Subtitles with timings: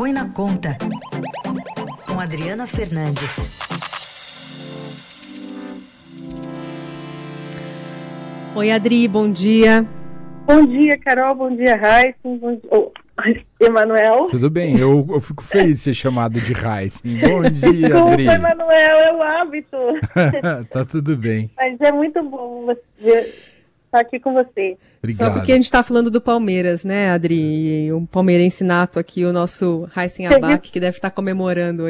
[0.00, 0.78] Põe na Conta,
[2.06, 3.60] com Adriana Fernandes.
[8.56, 9.86] Oi, Adri, bom dia.
[10.46, 12.70] Bom dia, Carol, bom dia, Raíssa, bom dia...
[12.70, 12.90] Oh,
[13.60, 14.28] Emanuel.
[14.28, 17.00] Tudo bem, eu, eu, fico feliz de ser chamado de Raíssa.
[17.04, 18.26] Bom dia, Desculpa, Adri.
[18.26, 19.76] Emanuel, é o hábito.
[20.72, 21.50] tá tudo bem.
[21.58, 23.34] Mas é muito bom você
[23.90, 24.78] estar aqui com você.
[24.98, 25.28] Obrigado.
[25.28, 27.92] Só porque a gente está falando do Palmeiras, né, Adri?
[27.92, 31.84] Um palmeirense nato aqui, o nosso Raíssen Abac, que deve estar comemorando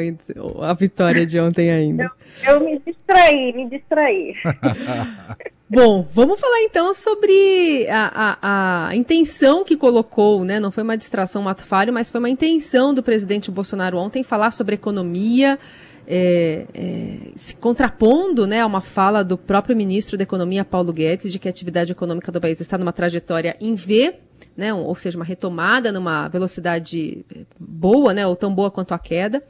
[0.61, 2.09] a vitória de ontem ainda.
[2.43, 4.33] Eu, eu me distraí, me distraí.
[5.73, 10.59] Bom, vamos falar então sobre a, a, a, intenção que colocou, né?
[10.59, 14.21] Não foi uma distração, um ato falho, mas foi uma intenção do presidente Bolsonaro ontem
[14.21, 15.57] falar sobre economia
[16.05, 21.31] é, é, se contrapondo né, a uma fala do próprio ministro da Economia, Paulo Guedes,
[21.31, 24.15] de que a atividade econômica do país está numa trajetória em V,
[24.57, 27.25] né, ou seja, uma retomada numa velocidade
[27.57, 29.41] boa, né, ou tão boa quanto a queda.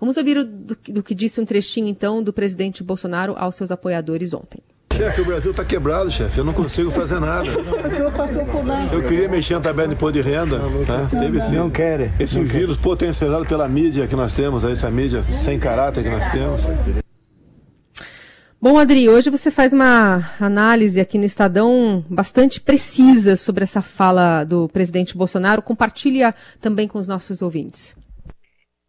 [0.00, 3.70] Vamos ouvir o, do, do que disse um trechinho, então, do presidente Bolsonaro aos seus
[3.70, 4.62] apoiadores ontem.
[4.96, 6.38] Chefe, o Brasil está quebrado, chefe.
[6.38, 7.50] Eu não consigo fazer nada.
[7.50, 8.94] O senhor passou por nada.
[8.94, 10.58] Eu queria mexer na tabela de imposto de renda.
[10.86, 11.06] Tá?
[11.18, 11.56] Teve sim.
[11.56, 12.12] Não quer.
[12.18, 16.32] Esse não vírus potencializado pela mídia que nós temos, essa mídia sem caráter que nós
[16.32, 16.62] temos.
[18.58, 24.44] Bom, Adri, hoje você faz uma análise aqui no Estadão bastante precisa sobre essa fala
[24.44, 25.60] do presidente Bolsonaro.
[25.60, 27.94] Compartilha também com os nossos ouvintes.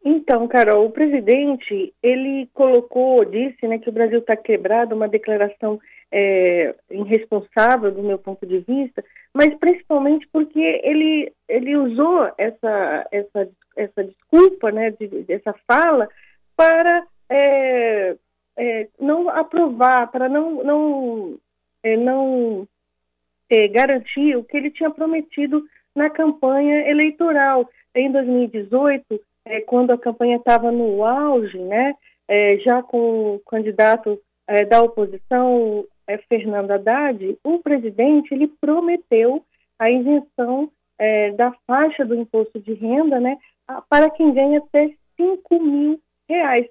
[0.10, 5.82] Então, Carol, o presidente, ele colocou, disse né, que o Brasil está quebrado, uma declaração
[6.10, 13.50] é, irresponsável do meu ponto de vista, mas principalmente porque ele, ele usou essa, essa,
[13.76, 16.08] essa desculpa, né, de, essa fala,
[16.56, 18.16] para é,
[18.56, 21.38] é, não aprovar, para não, não,
[21.84, 22.66] é, não
[23.50, 27.70] é, garantir o que ele tinha prometido na campanha eleitoral.
[27.94, 31.94] Em 2018, é, quando a campanha estava no auge, né,
[32.28, 39.44] é, já com o candidato é, da oposição, é, Fernando Haddad, o presidente ele prometeu
[39.80, 43.38] a isenção é, da faixa do imposto de renda né,
[43.89, 45.99] para quem ganha até 5 mil
[46.30, 46.67] reais.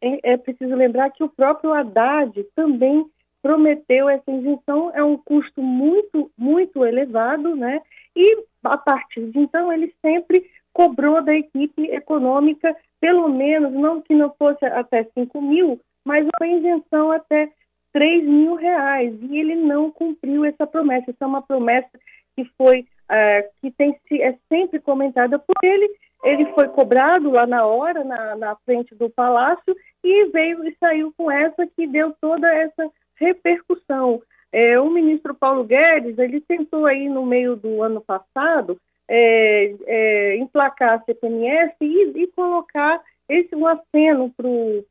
[0.00, 3.04] É, é preciso lembrar que o próprio Haddad também
[3.42, 7.80] prometeu essa isenção, é um custo muito, muito elevado, né?
[8.14, 10.44] E a partir de então ele sempre
[10.80, 16.48] cobrou da equipe econômica, pelo menos, não que não fosse até 5 mil, mas uma
[16.48, 17.50] isenção até
[17.92, 19.14] 3 mil reais.
[19.20, 21.10] E ele não cumpriu essa promessa.
[21.10, 21.90] Essa é uma promessa
[22.34, 25.86] que foi, uh, que tem é sempre comentada por ele.
[26.24, 31.12] Ele foi cobrado lá na hora, na, na frente do palácio, e veio e saiu
[31.14, 34.22] com essa que deu toda essa repercussão.
[34.50, 38.80] É, o ministro Paulo Guedes, ele tentou aí no meio do ano passado
[39.12, 44.84] é, é, emplacar a CPMS e, e, colocar esse um aceno para o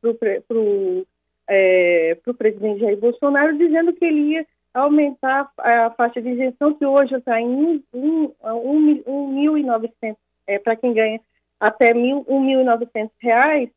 [1.48, 7.14] é, presidente Jair Bolsonaro, dizendo que ele ia aumentar a, faixa de isenção, que hoje
[7.14, 10.16] está em 1.900,
[10.46, 11.18] é, para quem ganha
[11.58, 13.70] até 1.900 reais,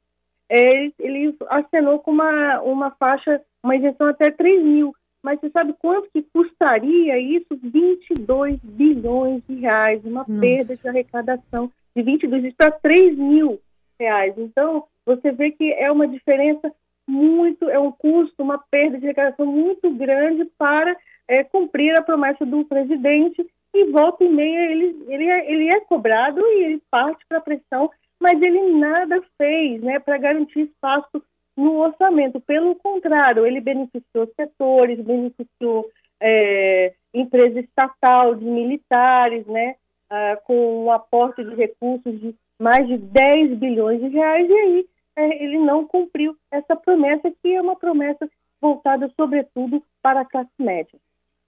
[0.50, 4.94] é, ele acenou com uma, uma faixa, uma isenção até 3 mil.
[5.24, 7.58] Mas você sabe quanto que custaria isso?
[7.64, 10.42] 22 bilhões de reais, uma Nossa.
[10.42, 13.60] perda de arrecadação de 22 para 3 mil
[13.98, 14.34] reais.
[14.38, 16.72] Então, você vê que é uma diferença
[17.08, 20.96] muito, é um custo, uma perda de arrecadação muito grande para
[21.28, 25.80] é, cumprir a promessa do presidente e volta e meia ele, ele, é, ele é
[25.82, 31.24] cobrado e ele parte para a pressão, mas ele nada fez né, para garantir espaço
[31.56, 32.40] no orçamento.
[32.42, 39.76] Pelo contrário, ele beneficiou setores, beneficiou é, empresa estatal de militares, né,
[40.10, 44.86] ah, com um aporte de recursos de mais de 10 bilhões de reais, e aí
[45.16, 48.30] é, ele não cumpriu essa promessa, que é uma promessa
[48.62, 50.98] voltada, sobretudo, para a classe média.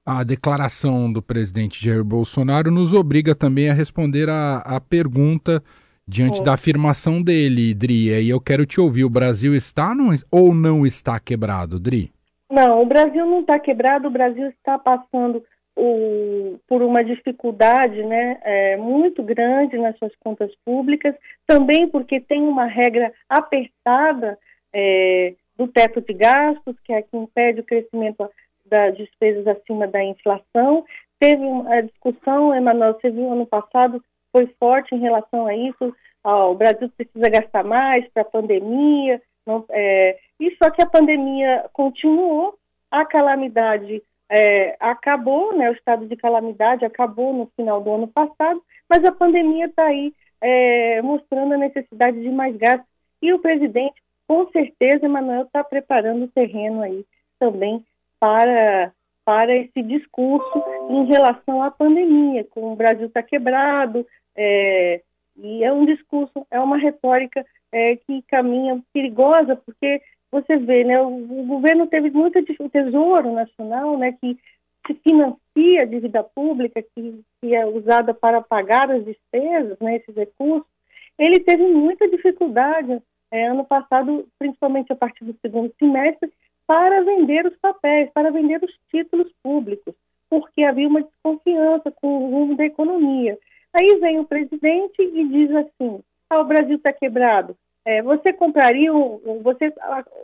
[0.06, 5.64] A declaração do presidente Jair Bolsonaro nos obriga também a responder à pergunta
[6.08, 8.10] diante da afirmação dele, Dri.
[8.10, 9.04] E eu quero te ouvir.
[9.04, 9.94] O Brasil está
[10.32, 12.12] ou não está quebrado, Dri?
[12.50, 14.08] Não, o Brasil não está quebrado.
[14.08, 15.44] O Brasil está passando
[15.76, 21.14] o, por uma dificuldade né, é, muito grande nas suas contas públicas,
[21.46, 24.38] também porque tem uma regra apertada
[24.74, 28.30] é, do teto de gastos, que é que impede o crescimento
[28.66, 30.86] das despesas acima da inflação.
[31.20, 34.04] Teve uma discussão, Emanuel, você viu ano passado,
[34.36, 35.96] foi forte em relação a isso.
[36.22, 39.22] O Brasil precisa gastar mais para a pandemia.
[39.46, 42.58] Não, é, e só que a pandemia continuou,
[42.92, 48.62] a calamidade é, acabou, né, o estado de calamidade acabou no final do ano passado,
[48.90, 52.90] mas a pandemia está aí é, mostrando a necessidade de mais gastos.
[53.22, 57.06] E o presidente, com certeza, Emanuel, está preparando o terreno aí
[57.40, 57.86] também
[58.20, 58.92] para,
[59.24, 64.06] para esse discurso em relação à pandemia, com o Brasil está quebrado,
[64.36, 65.02] é,
[65.38, 70.02] e é um discurso, é uma retórica é, que caminha perigosa, porque
[70.32, 74.38] você vê, né, o, o governo teve muita o Tesouro Nacional, né, que
[74.86, 80.16] se financia a dívida pública, que, que é usada para pagar as despesas, né, esses
[80.16, 80.68] recursos,
[81.18, 83.02] ele teve muita dificuldade
[83.32, 86.32] é, ano passado, principalmente a partir do segundo semestre,
[86.68, 89.94] para vender os papéis, para vender os títulos públicos,
[90.30, 93.38] porque havia uma desconfiança com o rumo da economia.
[93.76, 97.58] Aí vem o presidente e diz assim: ah, o Brasil está quebrado.
[97.84, 98.92] É, você compraria,
[99.44, 99.72] você,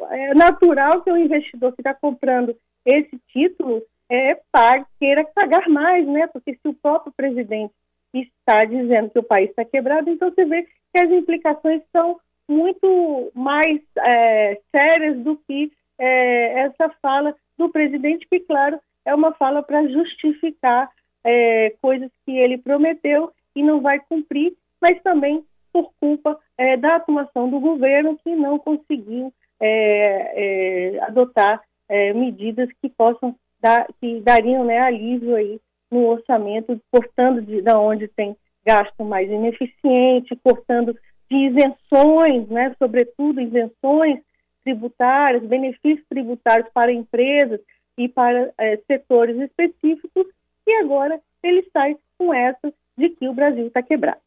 [0.10, 2.56] é natural que o investidor que está comprando
[2.86, 6.28] esse título é, pague, queira pagar mais, né?
[6.28, 7.74] Porque se o próprio presidente
[8.14, 13.32] está dizendo que o país está quebrado, então você vê que as implicações são muito
[13.36, 19.62] mais é, sérias do que é, essa fala do presidente, que, claro, é uma fala
[19.62, 20.90] para justificar
[21.24, 23.32] é, coisas que ele prometeu
[23.62, 28.58] e não vai cumprir, mas também por culpa é, da atuação do governo que não
[28.58, 35.60] conseguiu é, é, adotar é, medidas que possam dar, que dariam né, alívio aí
[35.92, 38.36] no orçamento, cortando de, de onde tem
[38.66, 40.98] gasto mais ineficiente, cortando
[41.30, 44.20] de isenções, né, sobretudo isenções
[44.64, 47.60] tributárias, benefícios tributários para empresas
[47.98, 50.26] e para é, setores específicos,
[50.68, 54.20] e agora ele sai com essa de que o Brasil está quebrado.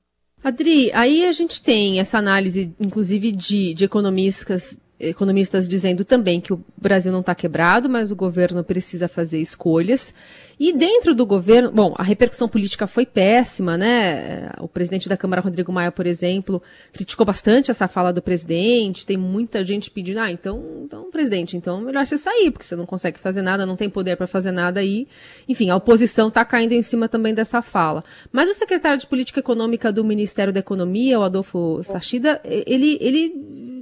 [0.42, 6.52] Adri, aí a gente tem essa análise, inclusive, de, de economistas economistas dizendo também que
[6.52, 10.14] o Brasil não está quebrado, mas o governo precisa fazer escolhas.
[10.58, 14.50] E dentro do governo, bom, a repercussão política foi péssima, né?
[14.60, 16.62] O presidente da Câmara, Rodrigo Maia, por exemplo,
[16.92, 19.04] criticou bastante essa fala do presidente.
[19.04, 22.86] Tem muita gente pedindo, ah, então, então presidente, então melhor você sair, porque você não
[22.86, 25.08] consegue fazer nada, não tem poder para fazer nada aí.
[25.48, 28.04] Enfim, a oposição está caindo em cima também dessa fala.
[28.30, 33.32] Mas o secretário de Política Econômica do Ministério da Economia, o Adolfo Sachida, ele, ele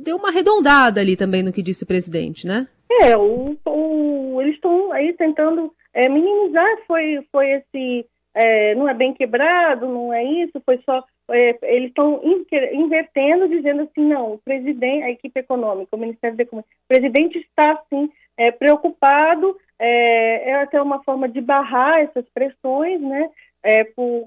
[0.02, 2.66] deu uma arredondada ali também no que disse o presidente, né?
[3.00, 8.94] É, o, o eles estão aí tentando é, minimizar, foi, foi esse, é, não é
[8.94, 14.38] bem quebrado, não é isso, foi só, é, eles estão invertendo, dizendo assim, não, o
[14.38, 18.10] presidente, a equipe econômica, o Ministério da Economia, o presidente está, assim,
[18.58, 23.30] preocupado, é, é até uma forma de barrar essas pressões, né,
[23.62, 24.24] é, por,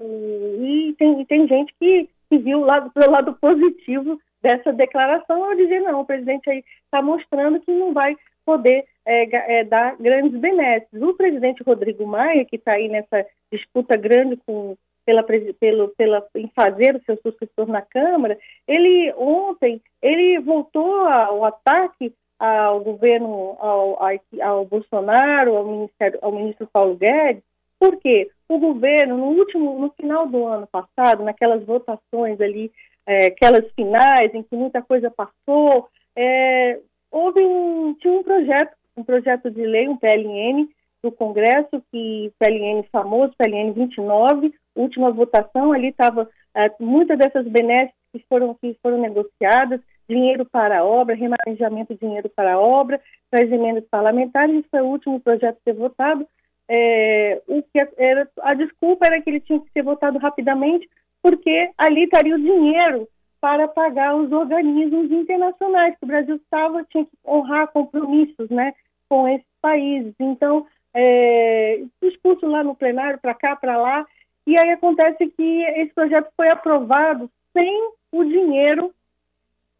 [0.60, 5.56] e, tem, e tem gente que, que viu o pelo lado positivo dessa declaração ao
[5.56, 10.38] dizer não, o presidente aí está mostrando que não vai poder é, é, dar grandes
[10.38, 11.02] benesses.
[11.02, 16.50] O presidente Rodrigo Maia, que está aí nessa disputa grande com pela, pelo, pela, em
[16.54, 23.98] fazer o seu sucessor na Câmara, ele ontem ele voltou ao ataque ao governo, ao,
[24.42, 27.42] ao Bolsonaro, ao, ministério, ao ministro Paulo Guedes,
[27.78, 32.72] porque o governo, no último, no final do ano passado, naquelas votações ali
[33.06, 36.80] é, aquelas finais em que muita coisa passou, é,
[37.10, 40.68] houve um, tinha um projeto, um projeto de lei, um PLN
[41.02, 47.94] do Congresso, que PLN famoso, PLN 29, última votação, ali estava é, muitas dessas benesses
[48.12, 53.50] que foram, que foram negociadas, dinheiro para obra, remanejamento de dinheiro para obra, para as
[53.50, 56.26] emendas parlamentares, isso foi o último projeto a ser votado.
[56.68, 60.88] É, o que era, a desculpa era que ele tinha que ser votado rapidamente,
[61.26, 63.08] porque ali estaria o dinheiro
[63.40, 68.72] para pagar os organismos internacionais, que o Brasil estava, tinha que honrar compromissos né,
[69.08, 70.14] com esses países.
[70.20, 70.64] Então,
[70.94, 74.06] é, discurso lá no plenário, para cá, para lá,
[74.46, 78.94] e aí acontece que esse projeto foi aprovado sem o dinheiro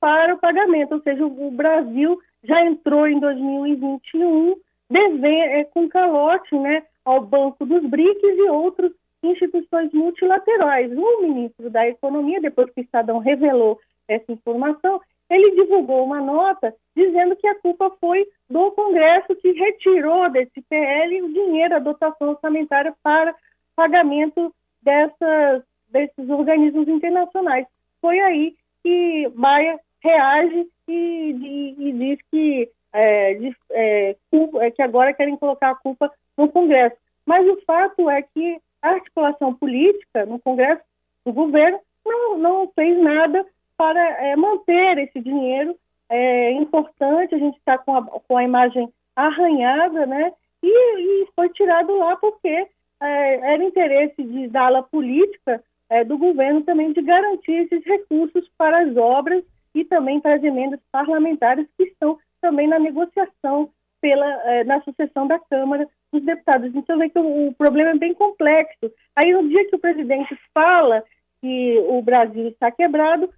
[0.00, 4.56] para o pagamento, ou seja, o Brasil já entrou em 2021
[4.90, 8.90] dever, é, com calote né, ao Banco dos BRICS e outros
[9.26, 10.90] instituições multilaterais.
[10.96, 13.78] O ministro da Economia, depois que o Estadão revelou
[14.08, 20.30] essa informação, ele divulgou uma nota dizendo que a culpa foi do Congresso que retirou
[20.30, 23.34] desse PL o dinheiro, a dotação orçamentária para
[23.74, 27.66] pagamento dessas, desses organismos internacionais.
[28.00, 34.70] Foi aí que Maia reage e, e, e diz que, é, de, é, culpa, é,
[34.70, 36.96] que agora querem colocar a culpa no Congresso.
[37.26, 40.82] Mas o fato é que articulação política no Congresso
[41.24, 43.44] do governo não, não fez nada
[43.76, 45.76] para é, manter esse dinheiro
[46.08, 50.32] é importante, a gente está com a, com a imagem arranhada, né?
[50.62, 52.68] E, e foi tirado lá porque é,
[53.00, 58.82] era interesse de da ala política é, do governo também de garantir esses recursos para
[58.82, 63.70] as obras e também para as emendas parlamentares que estão também na negociação
[64.06, 66.72] pela, é, na sucessão da Câmara dos Deputados.
[66.72, 68.92] Então, vê que o, o, problema é bem complexo.
[69.16, 71.02] Aí, no dia que o presidente fala
[71.40, 73.28] que o Brasil está quebrado,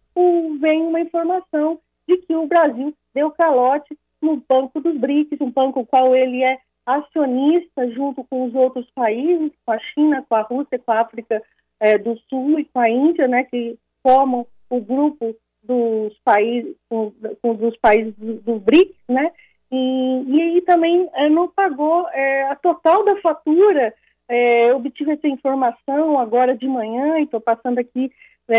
[0.60, 5.86] vem uma informação de que o Brasil deu calote no Banco dos BRICS, um banco
[5.86, 10.78] qual ele é acionista junto com os outros países, com a China, com a Rússia,
[10.78, 11.42] com a África
[11.80, 17.12] é, do Sul e com a Índia, né, que formam o grupo dos países, com,
[17.40, 19.30] com dos países do, do BRICS, né,
[19.70, 23.94] e, e aí também é, não pagou é, a total da fatura.
[24.30, 28.12] É, obtive essa informação agora de manhã e estou passando aqui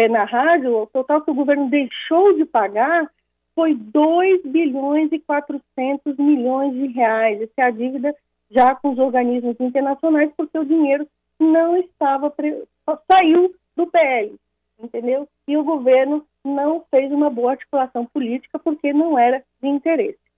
[0.10, 0.84] na rádio.
[0.84, 3.10] O total que o governo deixou de pagar
[3.56, 7.42] foi 2 bilhões e 400 milhões de reais.
[7.42, 8.16] Essa é a dívida
[8.50, 11.08] já com os organismos internacionais, porque o dinheiro
[11.40, 12.64] não estava, pre...
[13.12, 14.36] saiu do PL,
[14.82, 15.28] entendeu?
[15.48, 20.29] E o governo não fez uma boa articulação política porque não era de interesse.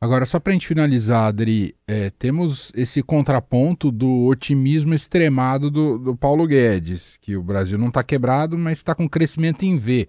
[0.00, 5.98] Agora, só para a gente finalizar, Adri, é, temos esse contraponto do otimismo extremado do,
[5.98, 10.08] do Paulo Guedes, que o Brasil não está quebrado, mas está com crescimento em V.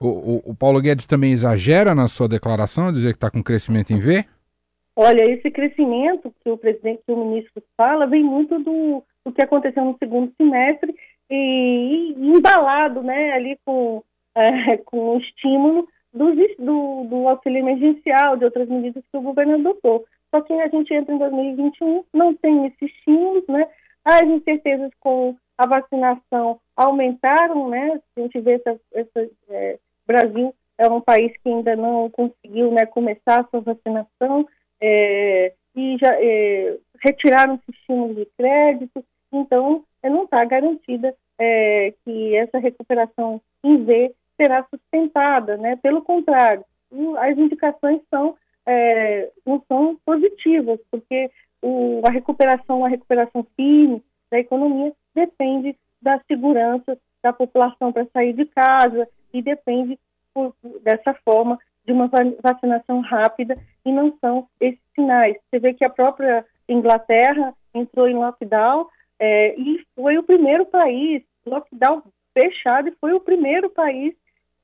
[0.00, 3.92] O, o, o, Paulo Guedes também exagera na sua declaração, dizer que está com crescimento
[3.92, 4.24] em V?
[4.96, 9.42] Olha, esse crescimento que o presidente e o ministro fala vem muito do, do que
[9.42, 10.92] aconteceu no segundo semestre
[11.30, 14.02] e, e embalado né, ali com,
[14.34, 15.86] é, com o estímulo
[16.18, 20.04] do, do, do auxílio emergencial, de outras medidas que o governo adotou.
[20.30, 23.66] Só que a gente entra em 2021, não tem esses estímulos, né?
[24.04, 28.00] As incertezas com a vacinação aumentaram, né?
[28.16, 32.86] A gente vê essa, essa é, Brasil é um país que ainda não conseguiu né,
[32.86, 34.46] começar a sua vacinação
[34.80, 41.92] é, e já é, retiraram os estímulos de crédito, então é, não está garantida é,
[42.04, 45.76] que essa recuperação em V será sustentada, né?
[45.76, 46.64] Pelo contrário,
[47.18, 51.30] as indicações são é, não são positivas, porque
[51.62, 58.32] o, a recuperação, a recuperação firme da economia depende da segurança da população para sair
[58.34, 59.98] de casa, e depende,
[60.32, 62.10] por, dessa forma, de uma
[62.42, 65.36] vacinação rápida e não são esses sinais.
[65.48, 68.86] Você vê que a própria Inglaterra entrou em lockdown
[69.18, 72.02] é, e foi o primeiro país, lockdown
[72.34, 74.14] fechado, e foi o primeiro país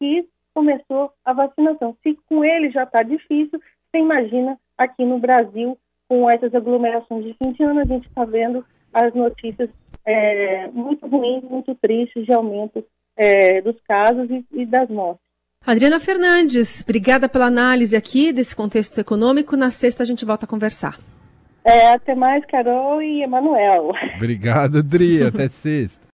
[0.05, 1.97] que começou a vacinação.
[2.03, 7.35] Se com ele já está difícil, você imagina aqui no Brasil, com essas aglomerações de
[7.35, 9.71] fim de ano, a gente está vendo as notícias
[10.05, 12.85] é, muito ruins, muito tristes de aumento
[13.17, 15.25] é, dos casos e, e das mortes.
[15.67, 19.57] Adriana Fernandes, obrigada pela análise aqui desse contexto econômico.
[19.57, 20.99] Na sexta a gente volta a conversar.
[21.65, 23.93] É, até mais, Carol e Emanuel.
[24.17, 25.23] Obrigado, Adri.
[25.25, 26.07] Até sexta.